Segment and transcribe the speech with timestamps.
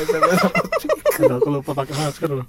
[1.20, 2.46] Aduh, aku lupa pakai masker loh.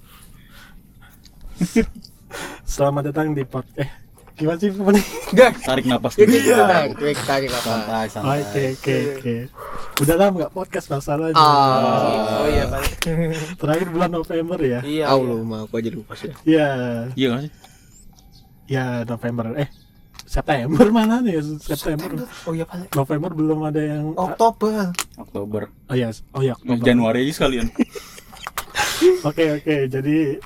[2.64, 3.90] Selamat datang di pod eh
[4.31, 5.04] gimana sih pokoknya?
[5.29, 5.51] Enggak.
[5.61, 6.49] Tarik napas Gitu dulu.
[6.57, 6.83] bentar.
[6.97, 7.61] Gue tarik apa?
[7.61, 8.39] Santai, santai.
[8.41, 9.35] Oke oke oke.
[10.01, 11.37] Udah lama nggak podcast masalahnya.
[11.37, 12.41] Ah.
[12.41, 12.95] Oh iya balik.
[13.59, 14.79] Terakhir bulan November ya.
[14.81, 15.05] Iya.
[15.13, 15.29] Tahu iya.
[15.29, 16.31] lu mah aku aja lupa sih.
[16.47, 16.68] Ya
[17.13, 17.54] Iya nggak sih?
[18.71, 19.68] ya November eh
[20.32, 22.88] September mana nih September Oh iya balik.
[22.95, 24.95] November belum ada yang Oktober.
[25.20, 25.68] Oktober.
[25.91, 26.88] oh ya oh ya Oktober.
[26.88, 27.68] Januari aja sekalian.
[29.27, 30.38] Oke oke jadi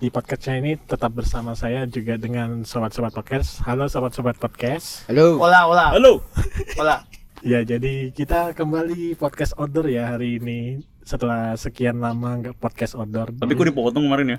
[0.00, 3.62] di podcastnya ini tetap bersama saya juga dengan sobat-sobat podcast.
[3.62, 5.06] Halo sobat-sobat podcast.
[5.06, 5.38] Halo.
[5.38, 6.24] Ola ola Halo.
[6.82, 7.06] ola.
[7.46, 13.30] Ya jadi kita kembali podcast order ya hari ini setelah sekian lama nggak podcast order.
[13.30, 14.38] Tapi kok dipotong kemarin ya?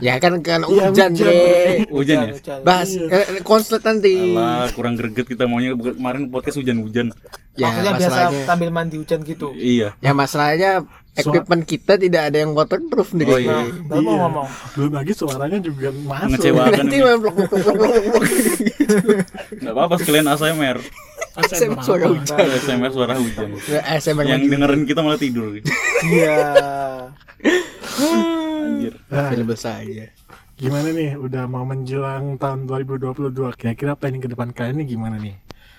[0.00, 1.74] Ya kan kan Iya, hujan, hujan, Bre.
[1.88, 2.32] Hujan ya?
[2.60, 4.32] Bahas eh, konslet nanti.
[4.32, 7.12] Alah, kurang greget kita maunya kemarin podcast hujan-hujan.
[7.54, 8.44] Ya Maksudnya biasa masalahnya.
[8.46, 9.52] sambil mandi hujan gitu.
[9.52, 9.92] Iya.
[9.98, 10.70] Ya masalahnya
[11.12, 13.26] equipment kita tidak ada yang waterproof nih.
[13.26, 13.58] Oh, iya.
[13.84, 14.14] Nah, Iya.
[14.16, 14.46] ngomong.
[14.72, 16.24] Belum lagi suaranya juga masuk.
[16.30, 18.24] Mengecewakan Nanti main blok blok blok blok blok.
[19.52, 20.78] Enggak apa-apa sekalian ASMR.
[21.32, 22.36] ASMR suara hujan.
[22.38, 23.48] ASMR suara hujan.
[23.66, 25.52] Ya, ASMR Yang dengerin kita malah tidur.
[26.02, 26.38] Iya.
[29.10, 30.06] Nah, Film saja.
[30.60, 35.34] gimana nih udah mau menjelang tahun 2022 kira-kira planning ke depan kalian ini gimana nih?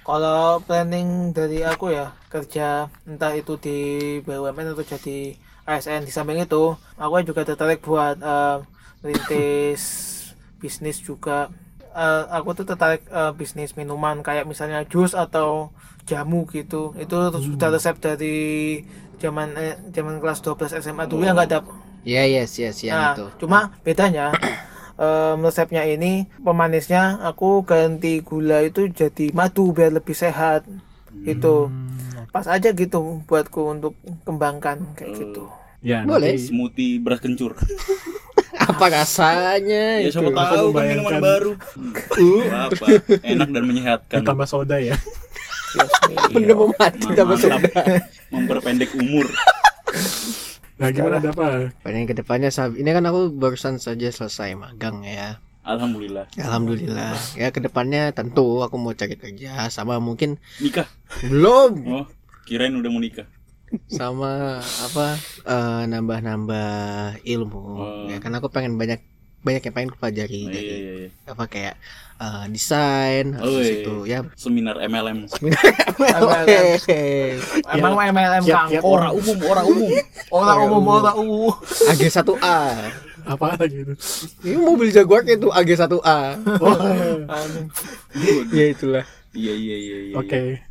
[0.08, 3.78] Kalau planning dari aku ya kerja entah itu di
[4.26, 5.38] BUMN atau jadi
[5.70, 8.58] ASN di samping itu aku juga tertarik buat eh,
[9.06, 9.82] merintis
[10.62, 11.54] bisnis juga.
[11.94, 15.70] Eh, aku tuh tertarik eh, bisnis minuman kayak misalnya jus atau
[16.10, 16.98] jamu gitu.
[16.98, 18.38] Itu sudah resep dari
[19.22, 21.60] zaman eh, zaman kelas 12 SMA dulu yang nggak ada
[22.02, 23.26] Ya yes yes yang Nah, itu.
[23.38, 24.34] cuma bedanya
[24.98, 30.66] em, resepnya ini pemanisnya aku ganti gula itu jadi madu biar lebih sehat.
[31.22, 31.70] Itu
[32.32, 33.94] pas aja gitu buatku untuk
[34.24, 35.46] kembangkan kayak gitu.
[35.82, 36.34] Ya, Boleh.
[36.34, 37.58] nanti Smoothie beras kencur.
[38.62, 40.22] Apa rasanya Ya itu?
[40.22, 41.52] siapa tahu kan minuman baru.
[42.52, 42.86] apa?
[43.26, 44.22] Enak dan menyehatkan.
[44.22, 44.94] tambah soda ya.
[46.30, 47.82] Bener mau mati Ma- tambah soda.
[48.30, 49.26] Memperpendek umur.
[50.82, 51.70] Nah, gimana ada apa?
[51.86, 55.38] Paling ke depannya ini kan aku barusan saja selesai magang ya.
[55.62, 56.26] Alhamdulillah.
[56.42, 57.14] Alhamdulillah.
[57.38, 60.90] Ya ke depannya tentu aku mau cari kerja sama mungkin Nikah.
[61.30, 62.06] belum Oh,
[62.50, 63.30] kirain udah mau nikah.
[63.88, 65.16] sama apa
[65.46, 66.74] eh, nambah-nambah
[67.24, 67.62] ilmu.
[67.62, 68.10] Oh.
[68.10, 69.00] Ya kan aku pengen banyak
[69.42, 71.10] banyak yang pengen aku pelajari Oh, dari iya, iya, iya.
[71.26, 71.76] apa kayak
[72.18, 73.74] eh, desain Oh, iya.
[73.74, 75.26] itu ya Seminar MLM.
[77.72, 78.92] Emang MLM kiat-kiat kangkung.
[78.92, 79.90] Orang umum, orang umum.
[80.38, 81.54] Orang umum orang umum.
[81.90, 82.60] AG1A.
[83.22, 83.94] Apa lagi itu?
[84.42, 86.20] Ini mobil Jaguar itu AG1A.
[86.58, 86.78] Oh,
[88.58, 89.06] ya itulah.
[89.32, 90.16] Iya, iya, iya, iya.
[90.18, 90.62] Oke.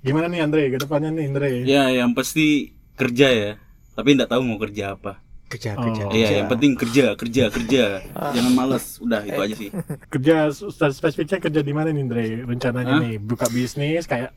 [0.00, 0.62] Gimana nih Andre?
[0.70, 1.48] Ke depannya nih Andre.
[1.64, 3.50] Ya, yang pasti kerja ya.
[3.92, 5.20] Tapi nggak tahu mau kerja apa.
[5.48, 5.82] Kerja Oh.
[5.82, 6.02] kerja.
[6.12, 7.84] Iya, yang penting kerja, kerja, kerja.
[8.12, 9.00] Jangan malas.
[9.00, 9.70] Udah itu aja sih.
[10.12, 10.52] Kerja
[10.92, 12.24] spesifiknya kerja di mana nih Andre?
[12.44, 13.02] Rencananya Hah?
[13.02, 14.36] nih buka bisnis kayak.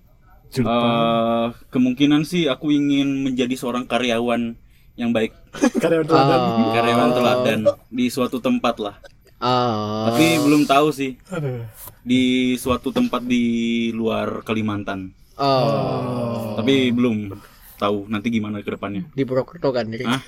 [0.52, 4.56] Eh, kemungkinan sih aku ingin menjadi seorang karyawan
[5.00, 5.32] yang baik,
[5.84, 6.40] karyawan teladan.
[6.40, 6.72] Oh.
[6.76, 8.96] karyawan teladan di suatu tempat lah.
[9.40, 10.12] Oh.
[10.12, 11.64] Tapi belum tahu sih Aduh.
[12.04, 13.44] di suatu tempat di
[13.92, 15.16] luar Kalimantan.
[15.40, 16.60] Oh.
[16.60, 17.32] Tapi belum
[17.80, 19.08] tahu nanti gimana ke depannya.
[19.12, 20.22] Di Purwokerto kan Hah?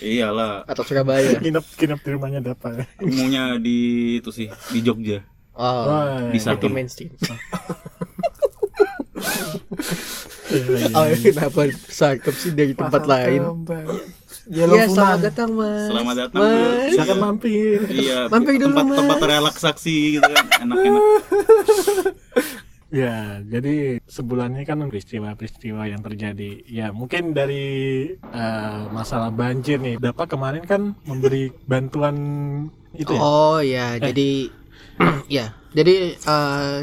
[0.00, 1.36] Iyalah, atau Surabaya.
[1.38, 2.72] Nginep nginep di rumahnya Dapa.
[2.96, 3.78] aku maunya di
[4.16, 5.20] itu sih di Jogja.
[5.52, 5.84] Oh.
[5.84, 6.72] Wah, Di Itu Sarkem.
[6.72, 7.12] mainstream.
[10.50, 10.96] iya, iya.
[10.96, 13.40] Oh, kenapa Sarkem sih dari tempat lain?
[14.50, 15.86] Yellow Iya, selamat datang, Mas.
[15.92, 16.40] Selamat datang.
[16.42, 16.90] Mas.
[16.90, 17.78] Silakan mampir.
[17.86, 18.98] Iya, Mampir dulu, tempat Mas.
[18.98, 21.02] tempat relaksasi gitu kan, enak-enak.
[22.90, 26.66] Ya, jadi sebulan ini kan peristiwa-peristiwa yang terjadi.
[26.66, 27.66] Ya, mungkin dari
[28.18, 30.02] eh, masalah banjir nih.
[30.02, 32.16] Dapat kemarin kan memberi bantuan
[32.98, 33.20] itu ya.
[33.22, 34.50] Oh ya, jadi
[35.38, 36.78] ya, jadi eh,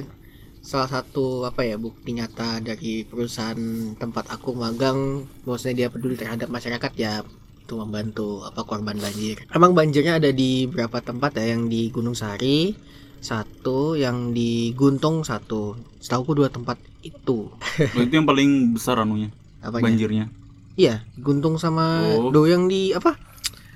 [0.63, 6.47] salah satu apa ya bukti nyata dari perusahaan tempat aku magang, maksudnya dia peduli terhadap
[6.47, 7.19] masyarakat ya
[7.67, 9.43] itu membantu apa korban banjir.
[9.51, 12.71] Emang banjirnya ada di beberapa tempat ya, yang di Gunung Sari
[13.19, 15.75] satu, yang di Guntung satu.
[15.97, 17.49] Setahu dua tempat itu.
[17.95, 19.29] Oh, itu yang paling besar anunya,
[19.59, 19.83] Apanya?
[19.85, 20.25] banjirnya.
[20.73, 22.29] Iya, Guntung sama Oh.
[22.29, 23.17] do yang di apa?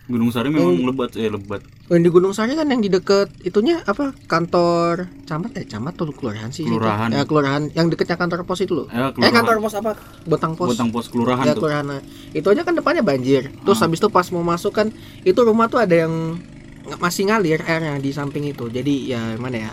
[0.03, 1.63] Gunung Sari memang lebat, eh lebat.
[1.87, 4.11] Oh, Yang di Gunung Sari kan yang di deket itunya apa?
[4.25, 6.67] Kantor camat ya, camat atau kelurahan sih?
[6.67, 7.07] Kelurahan.
[7.09, 8.87] Ya, kelurahan yang deketnya kantor pos itu loh.
[8.89, 9.95] Ya, Eh, kantor pos apa?
[10.25, 10.75] Botang pos.
[10.75, 11.63] Botang pos kelurahan ya, tuh.
[11.63, 12.03] kelurahan.
[12.33, 13.55] Itu aja kan depannya banjir.
[13.55, 13.87] Terus Ah.
[13.87, 14.91] habis itu pas mau masuk kan
[15.21, 16.35] itu rumah tuh ada yang
[16.99, 18.67] masih ngalir airnya di samping itu.
[18.69, 19.71] Jadi ya mana ya?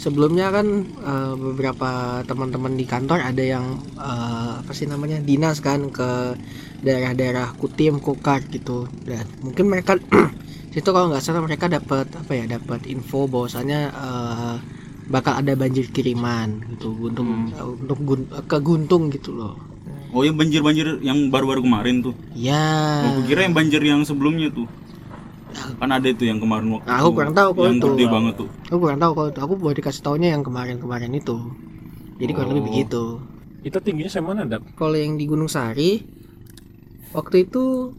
[0.00, 5.92] Sebelumnya kan eh, beberapa teman-teman di kantor ada yang eh, apa sih namanya dinas kan
[5.92, 6.36] ke
[6.80, 8.88] daerah-daerah Kutim, Kokar gitu.
[9.04, 10.00] Dan mungkin mereka
[10.72, 14.56] situ kalau nggak salah mereka dapat apa ya dapat info bahwasanya eh,
[15.10, 17.26] bakal ada banjir kiriman gitu untuk
[17.82, 19.58] untuk gun- ke Guntung gitu loh.
[20.10, 22.14] Oh yang banjir-banjir yang baru-baru kemarin tuh.
[22.34, 23.04] Ya.
[23.14, 24.66] Aku kira yang banjir yang sebelumnya tuh.
[25.52, 27.86] Kan ada itu yang kemarin waktu Aku itu, kurang tahu kalau yang itu.
[27.90, 28.48] gede banget tuh.
[28.68, 29.40] Aku kurang tahu kalau itu.
[29.40, 31.36] Aku baru dikasih taunya yang kemarin-kemarin itu.
[32.20, 32.68] Jadi kurang lebih Oh.
[32.68, 33.02] begitu.
[33.60, 34.62] Itu tingginya sama mana, Dap?
[34.74, 36.00] Kalau yang di Gunung Sari
[37.12, 37.92] waktu itu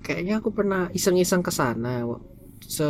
[0.00, 2.06] kayaknya aku pernah iseng-iseng ke sana
[2.62, 2.88] se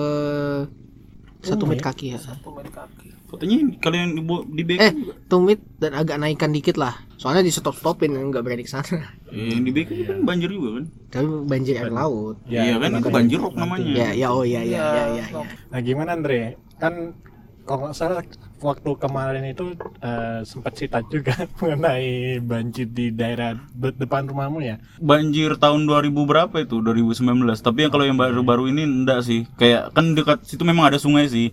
[1.42, 2.18] satu menit kaki ya.
[2.22, 3.10] Satu menit kaki.
[3.32, 4.22] Katanya kalian di,
[4.52, 4.92] di BK Eh,
[5.26, 6.94] tumit dan agak naikkan dikit lah.
[7.16, 9.08] Soalnya di stop stopin nggak berani ke sana.
[9.32, 10.84] Eh, yang di BK kan banjir juga kan?
[11.08, 12.36] Tapi banjir air laut.
[12.44, 13.88] iya kan itu banjir rock namanya.
[13.88, 15.42] Ya, ya, oh ya, ya, ya, ya, ya.
[15.72, 16.60] Nah gimana Andre?
[16.76, 17.16] Kan
[17.62, 18.22] kalau nggak salah
[18.60, 24.76] waktu kemarin itu eh, sempat cerita juga mengenai banjir di daerah de- depan rumahmu ya.
[24.98, 26.78] Banjir tahun 2000 berapa itu?
[26.78, 27.58] 2019.
[27.58, 29.46] Tapi yang kalau yang baru-baru ini enggak sih.
[29.56, 31.50] Kayak kan dekat situ memang ada sungai sih.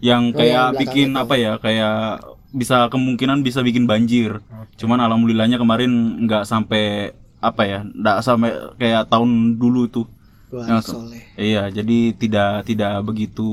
[0.00, 1.20] Yang Oh, kayak yang belakang bikin itu.
[1.20, 1.52] apa ya?
[1.60, 1.96] Kayak
[2.50, 4.40] bisa kemungkinan bisa bikin banjir.
[4.76, 5.92] Cuman alhamdulillahnya kemarin
[6.24, 7.78] nggak sampai apa ya?
[7.84, 10.06] Nggak sampai kayak tahun dulu tuh.
[10.50, 11.22] Wah, Ya, soleh.
[11.38, 13.46] Iya, jadi tidak tidak begitu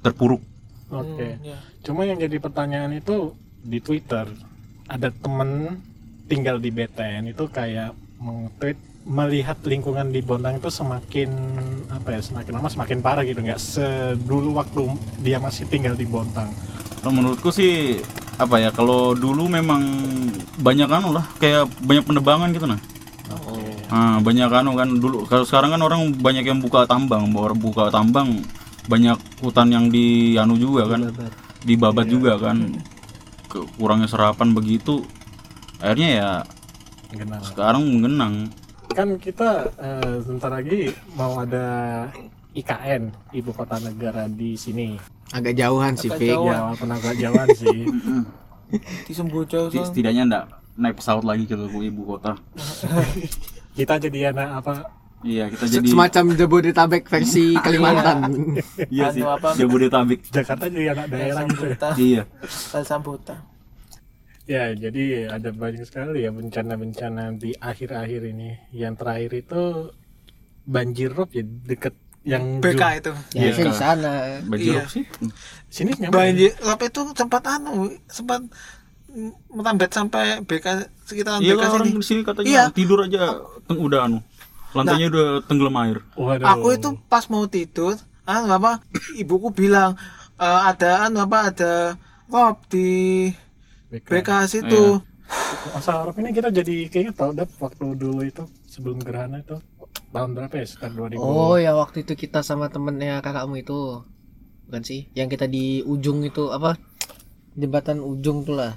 [0.00, 0.40] terpuruk.
[0.88, 1.36] Oke.
[1.36, 1.58] Hmm, ya.
[1.84, 4.24] Cuma yang jadi pertanyaan itu di Twitter
[4.88, 5.80] ada temen
[6.28, 8.76] tinggal di BTN itu kayak meng-tweet
[9.08, 11.32] melihat lingkungan di Bontang itu semakin
[11.88, 14.84] apa ya semakin lama semakin parah gitu nggak sedulu waktu
[15.24, 16.52] dia masih tinggal di Bontang.
[17.00, 18.04] Kalau menurutku sih
[18.36, 18.68] apa ya?
[18.68, 19.80] Kalau dulu memang
[20.60, 22.80] banyak anu lah, kayak banyak penebangan gitu nah.
[23.32, 23.56] Oh.
[23.88, 25.24] Ah, banyak anu kan dulu.
[25.24, 28.44] Kalau sekarang kan orang banyak yang buka tambang, buka tambang
[28.88, 31.32] banyak hutan yang di anu juga kan, Babat.
[31.62, 32.80] dibabat juga kan.
[33.46, 35.04] Ke- Kurangnya serapan begitu.
[35.78, 36.30] Akhirnya ya
[37.12, 37.42] Genang.
[37.44, 38.34] sekarang menggenang.
[38.90, 42.08] Kan kita eh, sebentar lagi mau ada
[42.56, 44.96] IKN ibu kota negara di sini.
[45.30, 46.34] Agak jauhan sih, Fik.
[46.34, 46.48] jauh.
[46.48, 47.78] Ya walaupun agak jauhan sih.
[48.68, 49.80] Di.
[49.80, 50.44] Setidaknya enggak
[50.76, 52.36] naik pesawat lagi ke ibu kota.
[53.78, 54.72] Kita jadi anak apa
[55.18, 58.18] Iya, kita jadi Semacam Jabodetabek versi Kalimantan.
[58.88, 59.20] iya sih.
[59.20, 59.48] Anu apa?
[59.52, 60.20] Jabodetabek.
[60.24, 61.76] Jakarta jadi anak daerah gitu ya.
[61.96, 62.22] Iya.
[62.70, 63.40] Bal sambutan.
[64.44, 68.56] Ya, jadi ada banyak sekali ya bencana-bencana di akhir-akhir ini.
[68.72, 69.62] Yang terakhir itu
[70.64, 73.12] banjir rob ya deket yang BK Ju- itu.
[73.34, 73.52] ya, Iya.
[73.52, 74.12] saya di sana.
[74.42, 74.82] Banjir Iya.
[74.86, 75.04] sih?
[75.66, 76.14] Sini nyampe.
[76.14, 77.72] Banjir lap itu sempat anu
[78.06, 78.40] sempat
[79.48, 80.66] merambat sampai BK
[81.02, 81.96] sekitaran Iya BK orang sini.
[81.96, 82.64] di sini katanya Iya.
[82.70, 83.20] tidur aja
[83.64, 84.18] teng- udah anu.
[84.76, 85.98] Lantainya udah tenggelam air.
[86.14, 86.44] Waduh.
[86.44, 87.96] Aku itu pas mau tidur,
[88.28, 88.84] anu apa?
[89.20, 89.96] Ibuku bilang
[90.36, 91.72] "Eh, ada anu apa ada
[92.28, 93.28] rob di
[93.88, 94.08] BK.
[94.08, 95.00] BK situ.
[95.72, 99.60] Masa Arab ini kita jadi kayaknya tau dap waktu dulu itu sebelum gerhana itu
[100.08, 101.20] tahun berapa ya sekitar 2000.
[101.20, 104.04] Oh, ya waktu itu kita sama temennya kakakmu itu.
[104.68, 105.08] Bukan sih?
[105.12, 106.76] Yang kita di ujung itu apa?
[107.56, 108.72] Jembatan ujung tuh lah.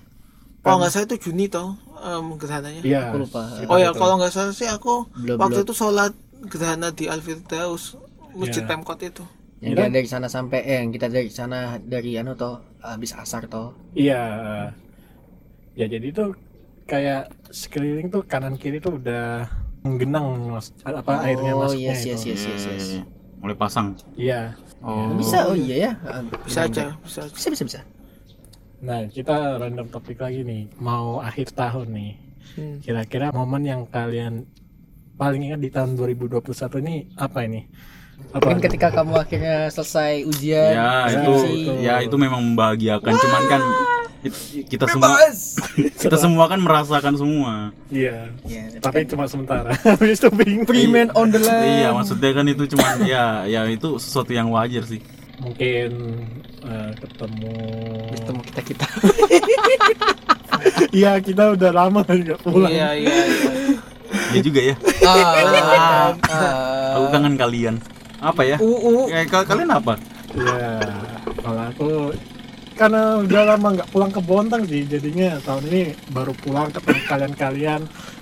[0.63, 2.81] Kalau nggak salah itu Juni toh em, gerhananya.
[2.81, 3.13] Iya.
[3.13, 3.41] Aku lupa.
[3.69, 6.13] Oh ya kalau nggak salah sih aku Belum, waktu itu sholat
[6.49, 7.95] gerhana di Al Firdaus
[8.33, 8.69] masjid Ya.
[8.69, 9.23] Pemkot itu.
[9.61, 13.45] Yang kita dari sana sampai eh yang kita dari sana dari anu toh habis asar
[13.45, 13.77] toh.
[13.93, 14.23] Iya.
[15.77, 16.33] Ya jadi itu
[16.89, 19.47] kayak sekeliling tuh kanan kiri tuh udah
[19.81, 22.33] menggenang mas, apa airnya Oh, masuknya yes, yes, itu.
[22.33, 22.85] yes, yes, yes.
[22.99, 23.03] Eh,
[23.41, 23.97] Mulai pasang.
[24.13, 24.53] Iya.
[24.81, 25.13] Oh.
[25.17, 25.91] Bisa, oh iya ya.
[26.45, 27.33] Bisa aja, bisa aja.
[27.33, 27.79] Bisa, bisa, bisa.
[28.81, 30.65] Nah, kita random topik lagi nih.
[30.77, 32.11] Mau akhir tahun nih.
[32.51, 32.77] Hmm.
[32.81, 34.49] Kira-kira momen yang kalian
[35.15, 36.41] paling ingat di tahun 2021
[36.81, 37.61] ini apa ini?
[38.33, 38.41] Apa?
[38.43, 41.73] Mungkin ketika kamu akhirnya selesai ujian, Ya itu skripsi.
[41.79, 43.13] ya itu memang membahagiakan.
[43.13, 43.61] Cuman kan
[44.21, 45.13] it- kita semua
[46.03, 47.53] kita semua kan merasakan semua.
[47.89, 48.29] Iya.
[48.45, 49.73] Ya, Tapi cuma sementara.
[49.97, 50.65] Habis itu bingung.
[50.65, 51.85] Freeman on the line.
[51.85, 55.01] Iya maksudnya kan itu cuman ya ya itu sesuatu yang wajar sih.
[55.41, 55.89] Mungkin
[56.61, 57.55] eh, ketemu.
[58.13, 58.85] Ketemu kita kita.
[60.91, 62.69] Iya, kita udah lama nggak pulang.
[62.69, 63.51] Iya, iya, iya.
[64.35, 64.75] Ya juga ya.
[65.07, 66.11] ah,
[66.99, 67.75] Aku kangen kalian.
[68.21, 68.57] Apa ya?
[68.61, 69.05] uh, uh.
[69.09, 69.97] Eh, ka- kalian apa?
[70.35, 70.85] Iya.
[71.41, 71.87] Kalau aku
[72.77, 75.81] karena udah lama nggak pulang ke Bontang sih, jadinya tahun ini
[76.13, 77.81] baru pulang ketemu kalian-kalian.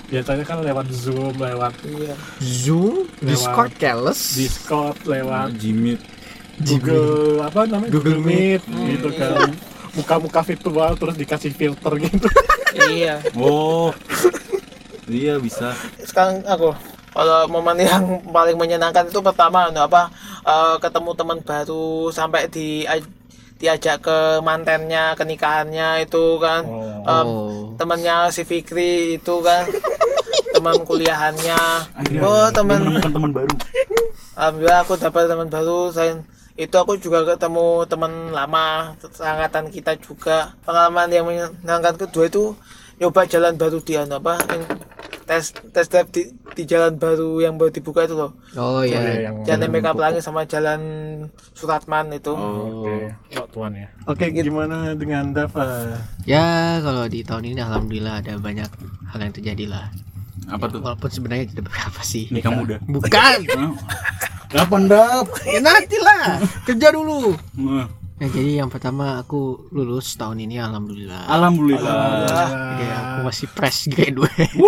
[0.09, 2.15] Biasanya kan lewat Zoom, lewat Iya.
[2.39, 4.19] Zoom, Discord, Keles.
[4.37, 5.99] Discord, lewat Jimmy.
[6.63, 9.51] Google apa namanya Google Meet, gitu kan.
[9.95, 12.27] Muka-muka virtual terus dikasih filter gitu.
[12.77, 13.23] Iya.
[13.33, 13.89] Oh.
[15.09, 15.73] Iya bisa.
[16.05, 16.77] Sekarang aku
[17.09, 20.13] kalau momen yang paling menyenangkan itu pertama anu apa
[20.45, 22.85] eh, ketemu teman baru sampai di
[23.59, 27.03] diajak ke mantennya ke nikahannya itu kan Oh.
[27.03, 27.73] Oh.
[27.75, 29.67] temannya si Fikri itu kan
[30.55, 31.59] teman kuliahannya
[32.23, 33.51] oh teman teman baru
[34.39, 36.23] alhamdulillah aku dapat teman baru selain
[36.59, 42.51] itu aku juga ketemu teman lama angkatan kita juga pengalaman yang menyenangkan kedua itu
[42.99, 44.67] nyoba jalan baru di anu apa yang
[45.23, 49.29] tes tes drive di, di jalan baru yang baru dibuka itu loh Oh Ya, ya.
[49.29, 50.81] yang jalan MK Pelangi sama jalan
[51.53, 53.87] Suratman itu Oke, Pak Tuan ya.
[54.03, 55.95] Oke, gimana dengan Dava?
[56.25, 56.43] Ya
[56.81, 58.67] kalau di tahun ini alhamdulillah ada banyak
[59.07, 59.85] hal yang terjadi lah.
[60.49, 62.27] apa tuh Walaupun sebenarnya tidak berapa sih.
[62.27, 63.37] nikah muda Bukan.
[64.49, 66.41] Kapan dap ya nanti lah.
[66.65, 67.37] Kerja dulu.
[67.61, 67.85] Wah,
[68.19, 71.23] Ya jadi yang pertama aku lulus tahun ini alhamdulillah.
[71.31, 74.59] alhamdulillah Jadi aku masih fresh graduate.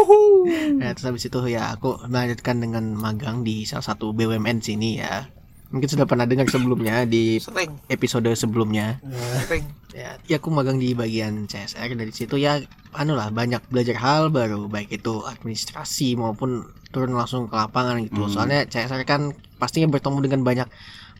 [0.80, 5.28] Nah, terus habis itu ya aku melanjutkan dengan magang di salah satu BUMN sini ya.
[5.72, 9.00] Mungkin sudah pernah dengar sebelumnya di sering episode sebelumnya.
[9.48, 12.63] sering Ya, ya aku magang di bagian CSR dari situ ya
[12.96, 16.63] anu lah banyak belajar hal baru baik itu administrasi maupun
[16.96, 18.24] turun langsung ke lapangan gitu.
[18.24, 18.32] Hmm.
[18.32, 20.68] Soalnya CSR kan pastinya bertemu dengan banyak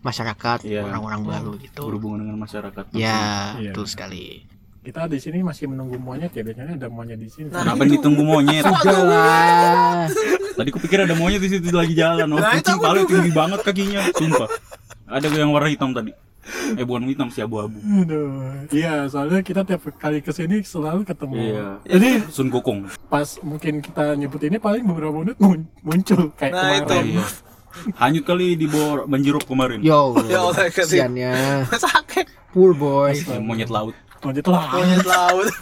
[0.01, 0.88] masyarakat, Iya.
[0.88, 1.84] orang-orang baru gitu.
[1.88, 3.75] berhubungan dengan masyarakat Ya, Iya.
[3.75, 4.48] betul sekali.
[4.81, 7.53] Kita di sini masih menunggu monyet ya, biasanya ada monyet di sini.
[7.53, 8.65] Kenapa ditunggu monyet?
[8.65, 10.09] Udah lah.
[10.57, 12.25] Tadi kupikir ada monyet di situ lagi jalan.
[12.27, 14.50] Oh, Nah, itu kucing paling tinggi banget kakinya, sumpah.
[15.05, 16.09] Ada yang warna hitam tadi.
[16.73, 17.77] Eh bukan hitam sih abu-abu.
[17.77, 21.33] Aduh, iya soalnya kita tiap kali ke sini selalu ketemu.
[21.38, 21.67] Iya.
[21.85, 22.89] Jadi Sun Gokong.
[23.05, 26.89] pas mungkin kita nyebut ini paling beberapa menit mun- muncul kayak Nah, itu.
[26.89, 27.05] kemarin.
[27.13, 27.25] Iya.
[27.96, 29.80] Hanyut kali di bawah banjirop kemarin.
[29.80, 31.08] Yo, Ya Allah, kasih.
[31.08, 31.34] kesiannya
[31.70, 33.96] sakit poor boy, monyet laut.
[34.22, 34.70] Monyet lah.
[34.72, 35.50] monyet laut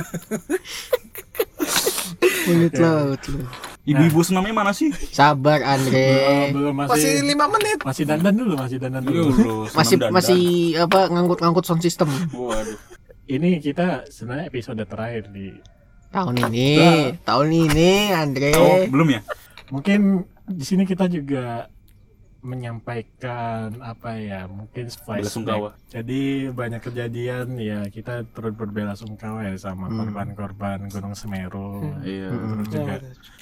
[2.48, 3.42] monyet laut lu.
[3.90, 4.94] Ibu-ibu senamnya mana sih?
[5.10, 6.54] Sabar Andre.
[6.54, 9.24] belum masih masih lima menit masih dandan dulu, masih dandan dulu.
[9.74, 10.14] Masih dandan.
[10.14, 10.42] masih
[10.78, 12.78] apa ngangkut-ngangkut sound system Waduh.
[13.30, 15.54] Ini kita sebenarnya episode terakhir di
[16.10, 16.70] tahun ini.
[17.22, 18.52] Tahun ini Andre.
[18.58, 19.22] Oh, belum ya?
[19.70, 21.70] mungkin di sini kita juga
[22.40, 25.76] menyampaikan apa ya mungkin flashback.
[25.92, 30.08] Jadi banyak kejadian ya kita turut berbelasungkawa ya sama Hmm.
[30.08, 31.84] korban-korban Gunung Semeru.
[32.02, 32.30] Iya.
[32.32, 32.96] Terus juga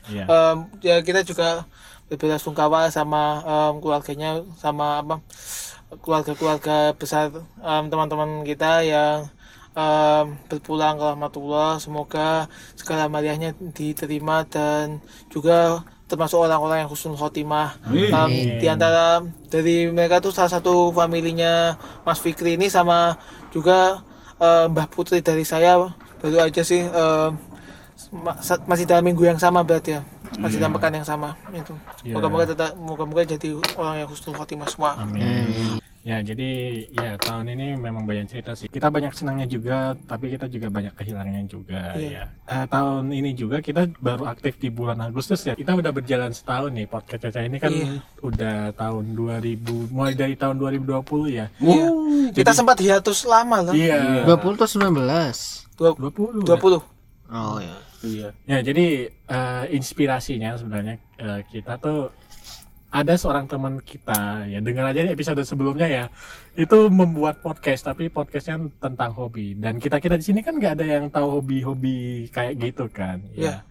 [0.10, 0.26] ya.
[0.26, 1.68] Em, ya kita juga
[2.08, 5.16] berbelasungkawa sama em, keluarganya sama apa
[6.04, 9.28] keluarga-keluarga besar em, teman-teman kita yang
[9.76, 15.00] em, berpulang ke rahmatullah semoga segala maliahnya diterima dan
[15.30, 18.10] juga termasuk orang-orang yang husnul khotimah Amin.
[18.10, 24.02] Em, di antara dari mereka tuh salah satu familinya Mas Fikri ini sama juga
[24.38, 26.82] em, Mbah Putri dari saya baru aja sih
[28.40, 30.02] sa- masih dalam minggu yang sama berarti ya
[30.38, 31.74] masih dalam pekan yang sama itu
[32.04, 32.14] Iya.
[32.14, 35.82] moga-moga tetap moga-moga jadi orang yang husnul khotimah semua Amin.
[36.08, 36.50] Ya jadi
[36.88, 38.72] ya tahun ini memang banyak cerita sih.
[38.72, 42.24] Kita banyak senangnya juga, tapi kita juga banyak kehilangannya juga Iya.
[42.24, 42.24] ya.
[42.48, 45.52] Eh, tahun ini juga kita baru aktif di bulan Agustus ya.
[45.52, 48.00] Kita udah berjalan setahun nih podcast Caca ini kan Iya.
[48.24, 51.52] udah tahun 2000 mulai dari tahun 2020 ya.
[51.60, 51.92] Iya.
[52.32, 54.24] kita sempat hiatus lama loh Iya.
[54.24, 55.68] 20 atau 19?
[55.76, 56.48] Dua- 20.
[56.48, 56.80] 20
[57.28, 57.76] Oh ya.
[58.00, 58.28] Iya.
[58.48, 62.16] Ya jadi eh, inspirasinya sebenarnya eh, kita tuh
[62.88, 66.06] ada seorang teman kita ya dengar aja di episode sebelumnya ya.
[66.56, 69.54] Itu membuat podcast tapi podcastnya tentang hobi.
[69.60, 73.64] Dan kita kita di sini kan nggak ada yang tahu hobi-hobi kayak gitu kan ya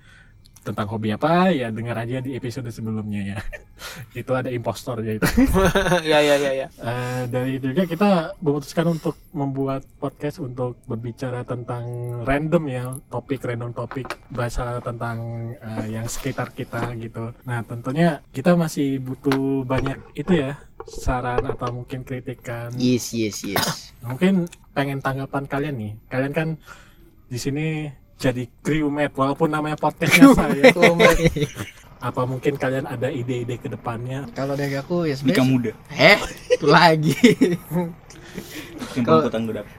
[0.66, 3.38] tentang hobi apa ya dengar aja di episode sebelumnya ya
[4.20, 5.28] itu ada impostornya itu
[6.10, 11.42] ya ya ya ya Eh, dari itu juga kita memutuskan untuk membuat podcast untuk berbicara
[11.42, 11.82] tentang
[12.22, 17.32] random ya topik random topik bahasa tentang eh, yang sekitar kita gitu.
[17.42, 22.70] Nah tentunya kita masih butuh banyak itu ya saran atau mungkin kritikan.
[22.78, 23.90] Yes, yes, yes.
[24.06, 25.92] Mungkin pengen tanggapan kalian nih.
[26.06, 26.48] Kalian kan
[27.26, 30.72] di sini jadi crewmate walaupun namanya podcastnya saya.
[31.98, 34.28] Apa mungkin kalian ada ide-ide ke depannya?
[34.30, 35.44] Kalau dari aku ya Nikah sebenarnya.
[35.46, 35.70] muda.
[35.90, 36.18] Eh,
[36.50, 37.14] itu lagi.
[38.98, 39.28] Kalau-.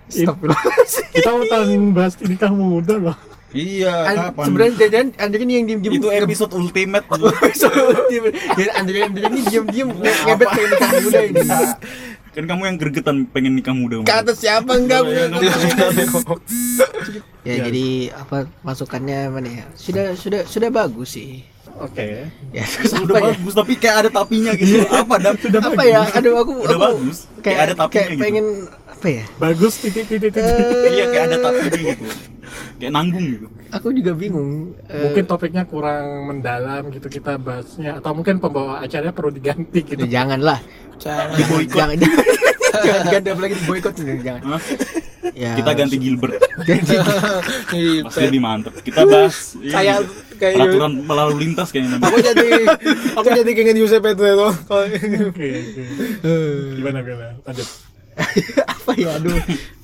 [0.07, 0.55] Stop dulu.
[1.09, 3.17] Kita utang bahas nikah muda loh.
[3.47, 5.93] Iya, An- Sebenarnya jajan Andre ini yang diem-diem.
[5.95, 7.05] itu episode ultimate.
[8.59, 11.41] Dan Andre Andre ini diem-diem nge- ngebet pengen nikah muda ini.
[12.37, 14.05] Kan kamu yang gregetan pengen nikah muda.
[14.05, 15.01] Ke atas siapa enggak?
[15.09, 15.25] Ya.
[17.41, 19.65] Ya jadi apa masukannya mana ya?
[19.73, 21.41] Sudah sudah sudah bagus sih.
[21.77, 22.25] Oke.
[22.49, 23.25] Ya terus Udah apa ya?
[23.37, 24.81] bagus tapi kayak ada tapinya gitu.
[24.89, 25.35] Apa dap?
[25.37, 26.01] Apa ya?
[26.09, 27.17] Aduh aku Udah aku bagus.
[27.37, 28.21] Kayak Kayak ada tapinya kayak gitu.
[28.23, 28.45] pengen
[28.87, 29.23] apa ya?
[29.37, 30.41] Bagus titik titik titik.
[30.41, 32.05] Eh, Iya kayak ada tapinya gitu.
[32.77, 33.47] Kayak nanggung gitu.
[33.69, 34.51] Aku juga bingung.
[34.87, 40.01] Eh, mungkin topiknya kurang mendalam gitu kita bahasnya atau mungkin pembawa acaranya perlu diganti gitu.
[40.07, 40.59] ya janganlah.
[41.03, 42.25] jangan Jangan jangan
[42.73, 44.41] jangan diganti apalagi di boykot jangan.
[44.43, 44.61] Hah?
[45.33, 46.37] Ya Kita ganti Gilbert.
[47.69, 48.01] Iya.
[48.03, 48.73] Pasti lebih mantep.
[48.81, 51.97] Kita bahas Kayak kayak peraturan lalu lintas kayaknya.
[51.99, 52.47] aku jadi
[53.13, 54.25] aku jadi Yusuf Pedro
[54.63, 55.83] kalau Oke, oke.
[56.75, 57.33] Gimana gimana?
[57.41, 57.67] Lanjut.
[58.65, 59.37] apa ya aduh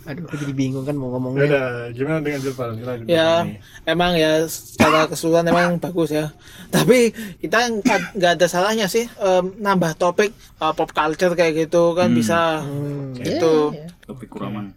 [0.03, 3.61] aduh aku jadi bingung kan mau Ya ngomongnya udah, gimana dengan lanjut ya ini.
[3.85, 6.33] emang ya secara keseluruhan emang bagus ya
[6.67, 7.69] tapi kita
[8.09, 12.17] nggak ada salahnya sih em, nambah topik uh, pop culture kayak gitu kan Hmm.
[12.17, 13.53] bisa Hmm, Gitu.
[13.69, 13.87] ya, ya.
[14.03, 14.73] Topik kuraman.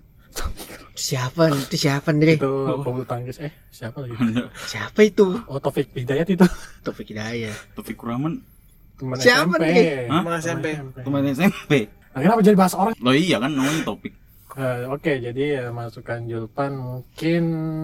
[0.97, 3.37] Siapa itu siapa Andre Itu pebulu tangkis.
[3.39, 4.17] Eh, siapa lagi?
[4.73, 6.47] siapa itu Oh, Taufik Hidayat itu.
[6.81, 8.41] topik hidayah Topik kuraman
[8.97, 9.65] Teman Siapa SMP.
[9.69, 10.09] nih?
[10.09, 10.67] Teman SMP.
[11.05, 11.73] teman SMP.
[12.17, 12.97] Nah, kenapa jadi bahas orang?
[12.97, 14.13] Lo iya kan namanya topik.
[14.57, 17.43] Eh, Oke, jadi ya masukan Julpan mungkin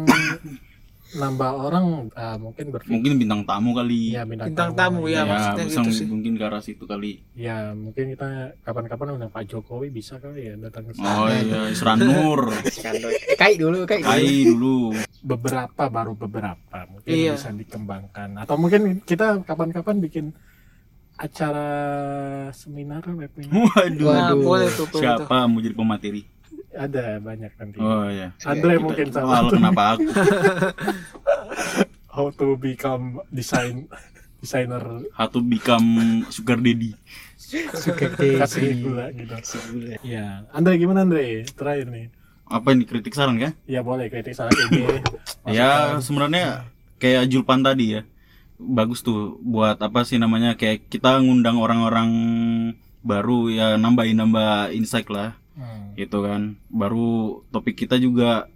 [1.13, 4.13] nambah orang ah, mungkin berpikir Mungkin bintang tamu kali.
[4.13, 6.07] ya bintang, Bintang tamu, ya, Ya, maksudnya gitu sih.
[6.07, 7.21] mungkin ke arah situ kali.
[7.33, 8.29] Ya mungkin kita
[8.61, 11.05] kapan-kapan undang Pak Jokowi bisa kali ya datang ke sini.
[11.05, 12.49] Oh iya, Isra Nur.
[13.23, 14.77] Eh, kai dulu kai dulu Kai dulu.
[15.23, 17.35] Beberapa baru beberapa mungkin Iya.
[17.35, 20.27] bisa dikembangkan atau mungkin kita kapan-kapan bikin
[21.15, 21.69] acara
[22.51, 24.09] seminar webinar Waduh.
[24.09, 24.43] nah, Waduh.
[24.43, 25.23] boleh tuh boleh tuh.
[25.23, 26.23] Siapa mau jadi pemateri?
[26.75, 27.77] Ada banyak nanti.
[27.79, 28.33] Oh iya.
[28.43, 29.53] Andre Kita- mungkin lo satu.
[29.53, 30.09] kenapa aku?
[32.13, 33.89] How to become design
[34.39, 34.83] designer
[35.15, 35.87] How to become
[36.29, 36.93] sugar daddy.
[37.77, 39.37] suka kasih gula gitu.
[40.03, 41.45] Ya, Andre gimana Andre?
[41.47, 42.07] Terakhir nih.
[42.49, 43.53] Apa ini kritik saran ya?
[43.65, 45.01] Ya boleh kritik salah ini.
[45.49, 46.65] Ya sebenarnya
[46.97, 48.03] kayak Julpan tadi ya
[48.57, 52.09] bagus tuh buat apa sih namanya kayak kita ngundang orang-orang
[53.03, 55.93] baru ya nambahin nambah insight lah Hmm.
[55.95, 56.57] gitu kan.
[56.69, 58.49] Baru topik kita juga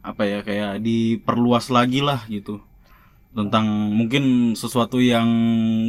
[0.00, 2.62] apa ya kayak diperluas lagi lah gitu.
[3.30, 5.28] Tentang mungkin sesuatu yang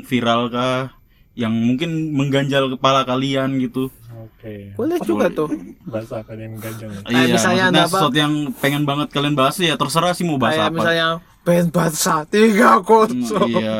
[0.05, 0.93] viral kah
[1.33, 3.89] yang mungkin mengganjal kepala kalian gitu.
[4.21, 4.73] Oke.
[4.77, 5.49] boleh juga tuh.
[5.85, 6.93] Bahasa apa yang ganjang?
[7.09, 7.89] iya misalnya maksudnya ada apa?
[7.89, 10.75] sesuatu yang pengen banget kalian bahas ya terserah sih mau bahas kayak apa.
[10.77, 11.07] misalnya
[11.41, 13.77] band Barca tiga Hmm, kosong iya.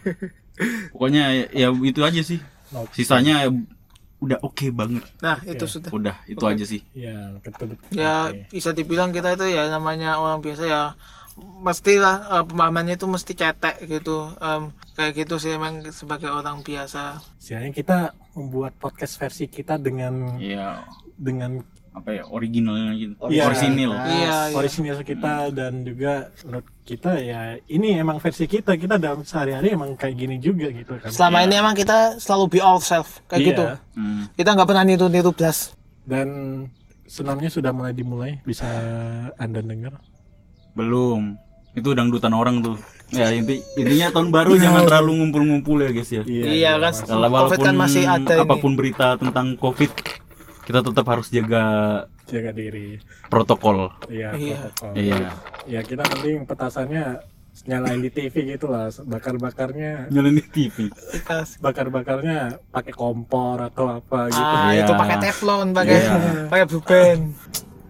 [0.92, 2.38] Pokoknya ya, ya itu aja sih.
[2.92, 3.48] Sisanya ya
[4.20, 5.04] udah oke banget.
[5.24, 5.90] Nah itu sudah.
[5.90, 6.80] Udah itu aja sih.
[6.92, 7.76] Ya, betul.
[7.92, 8.52] ya Oke.
[8.52, 10.82] bisa dibilang kita itu ya namanya orang biasa ya
[11.40, 14.28] mestilah eh, pemahamannya itu mesti cetek gitu.
[14.38, 17.24] Em, kayak gitu sih emang sebagai orang biasa.
[17.40, 17.98] Istilahnya kita
[18.36, 20.84] membuat podcast versi kita dengan ya
[21.16, 21.64] dengan
[22.00, 23.44] apa ya originalnya gitu Iya.
[23.44, 23.90] orisinil.
[23.92, 24.08] Iya
[24.48, 24.56] iya.
[24.56, 28.74] Orisinil kita dan juga menurut kita ya ini emang versi kita.
[28.74, 31.08] Kita dalam sehari-hari emang kayak gini juga gitu kan.
[31.08, 33.48] selama ini emang kita selalu be ourselves kayak Iya.
[33.48, 33.64] gitu.
[33.94, 34.22] Hmm.
[34.32, 36.28] kita nggak pernah niru niru blas Dan
[37.04, 38.66] senamnya sudah mulai dimulai bisa
[39.36, 40.00] anda dengar.
[40.72, 41.36] belum.
[41.70, 42.74] Itu dangdutan orang tuh.
[43.10, 46.22] Ya inti intinya tahun baru jangan terlalu ngumpul-ngumpul ya guys ya.
[46.22, 46.90] Iya kan.
[46.90, 48.42] Mas- kalau covid walaupun kan masih ada ini.
[48.42, 49.90] apa pun berita tentang covid
[50.70, 51.64] kita tetap harus jaga
[52.24, 53.02] jaga diri.
[53.26, 54.30] protokol Iya.
[54.32, 54.58] Iya.
[54.70, 54.92] protokol.
[54.94, 55.18] iya
[55.66, 57.04] Ya kita nanti petasannya
[57.60, 64.30] nyalain di TV gitu lah, bakar-bakarnya nyalain di TV Kita- bakar-bakarnya pakai kompor atau apa
[64.30, 64.38] gitu.
[64.40, 64.80] ah Iya.
[64.80, 66.14] itu pakai teflon pakai Iya.
[66.46, 67.22] pakai blue band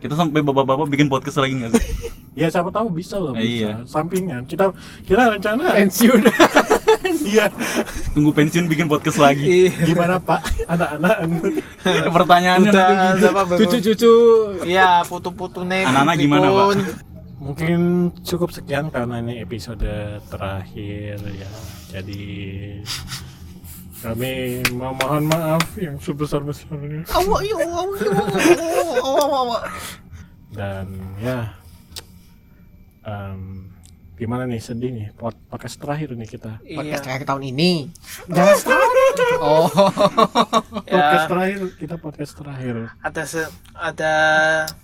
[0.01, 1.87] kita sampai bapak-bapak bikin podcast lagi nggak sih
[2.33, 3.59] Ya siapa tahu bisa loh Eh, bisa.
[3.61, 3.73] iya.
[3.85, 4.71] Sampingan kita
[5.03, 6.23] kita rencana pensiun.
[7.03, 7.47] Iya.
[8.13, 9.73] tunggu pensiun bikin podcast lagi Iya.
[9.87, 10.41] Gimana Pak?
[10.67, 11.17] Anak-anak
[13.23, 14.13] apa, baru- cucu-cucu
[14.63, 15.87] Iya, foto-foto nih.
[15.87, 16.67] Anak-anak gimana, Pak?
[17.41, 17.81] mungkin
[18.21, 19.89] cukup sekian karena ini episode
[20.29, 21.51] terakhir ya.
[21.89, 22.21] Jadi
[23.97, 24.33] kami
[24.71, 28.13] memohon maaf yang sebesar-besarnya awak yo awak yo
[29.01, 29.63] awak awak
[30.53, 31.53] dan ya
[33.03, 33.70] em,
[34.21, 35.09] gimana nih sedih nih?
[35.17, 36.61] Pod- podcast terakhir nih kita.
[36.61, 37.01] Podcast Iya.
[37.01, 37.89] terakhir tahun ini.
[38.29, 39.65] Jangan terakhir oh.
[40.85, 42.93] Podcast Ya, terakhir kita podcast terakhir.
[43.01, 44.13] Ada se- ada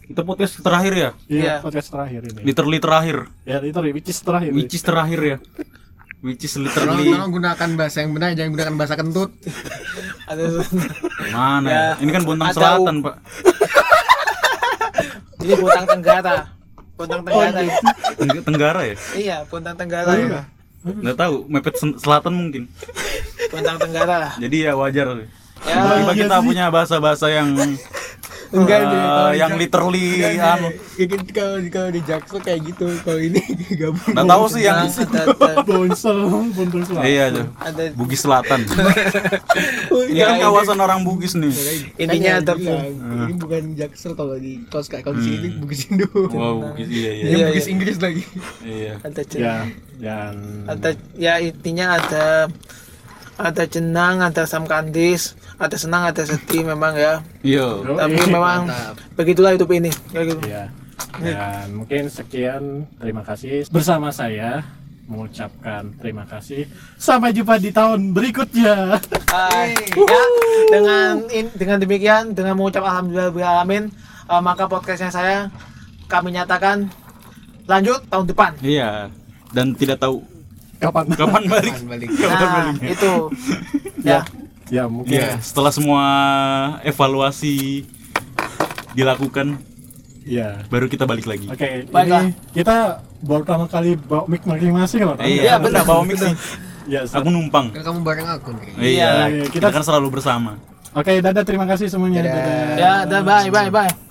[0.02, 1.12] kita podcast terakhir ya?
[1.28, 1.60] Iya Iya.
[1.60, 2.40] podcast terakhir ini.
[2.42, 3.28] Literally terakhir.
[3.44, 4.50] Ya itu which is terakhir.
[4.56, 5.36] Which is terakhir ya?
[6.24, 9.36] Which is literally tolong gunakan bahasa yang benar jangan gunakan bahasa kentut.
[10.32, 10.64] Ada
[11.28, 11.76] mana ya?
[11.76, 13.14] Ya, ini kan Bontang ada Selatan pak.
[15.38, 16.55] Ini Bontang Tenggara.
[16.96, 17.60] Bontang Tenggara.
[18.16, 20.10] Tengg- Tenggara ya Iya, Bontang Tenggara.
[20.12, 20.42] ya.
[20.82, 22.62] nggak tahu mepet selatan mungkin
[23.48, 24.32] Bontang Tenggara lah.
[24.36, 25.06] jadi ya wajar
[25.58, 27.48] Ya, tiba kita punya bahasa-bahasa yang
[28.52, 30.04] enggak eh, deh kalau di yang Jak- literally
[30.36, 30.68] anu.
[30.96, 32.86] Kayak gitu, kalau kalau di Jaksel kayak gitu.
[33.00, 33.40] Kalau ini
[33.80, 34.78] gabung nggak tahu sih yang
[35.64, 36.18] bonsel.
[36.52, 37.04] bonsel selatan.
[37.04, 37.82] iya tuh ada.
[37.92, 38.60] Bugis Selatan.
[40.06, 41.50] Ini Ya, kan kawasan orang Bugis nih.
[41.96, 46.06] Intinya ada bilang, ini bukan Jaksel kalau di kalau sekarang kalau di sini Bugis Indo
[46.12, 47.24] wow Bugis iya iya.
[47.24, 47.72] Ini Iya, Bugis iya.
[47.72, 48.22] Inggris lagi.
[48.62, 48.92] Iya.
[49.02, 49.56] Ada ya
[49.96, 50.34] dan
[50.68, 52.24] ada ya intinya ada
[53.36, 57.84] ada jenang ada asam kandis ada senang ada sedih memang ya Yo.
[57.94, 58.28] tapi Yoi.
[58.28, 58.94] memang Mantap.
[59.14, 60.64] begitulah hidup ini kayak gitu Iya.
[61.16, 62.62] Dan mungkin sekian
[62.96, 64.64] terima kasih bersama saya
[65.06, 66.66] mengucapkan terima kasih.
[66.94, 68.98] Sampai jumpa di tahun berikutnya.
[69.26, 70.22] Ah, ya,
[70.66, 73.88] dengan in- dengan demikian dengan mengucap alhamdulillah alamin
[74.40, 75.38] maka podcastnya saya
[76.06, 76.90] kami nyatakan
[77.64, 79.08] lanjut tahun depan Iya.
[79.50, 80.20] Dan tidak tahu
[80.76, 81.04] Kapan?
[81.10, 81.72] kapan balik.
[81.72, 82.08] Kapan balik?
[82.10, 83.12] nah itu
[84.02, 84.20] ya
[84.66, 85.14] Ya mungkin.
[85.14, 86.02] Iya, setelah semua
[86.82, 87.86] evaluasi
[88.98, 89.62] dilakukan
[90.26, 90.66] Iya.
[90.66, 91.46] baru kita balik lagi.
[91.46, 92.26] Oke, Baiklah.
[92.26, 95.14] ini kita baru pertama kali bawa mic masing-masing loh.
[95.22, 95.86] Iya, Iya, benar.
[95.86, 96.34] bawa mix sih.
[96.90, 97.70] Ya, Aku numpang.
[97.70, 98.66] Kan kamu bareng aku nih.
[98.98, 100.58] Iya, iya, kita kita- kan selalu bersama.
[100.98, 102.26] Oke, dadah terima kasih semuanya.
[102.26, 102.42] Dadah.
[102.42, 102.74] Dadah.
[102.74, 104.05] ya dan bye bye bye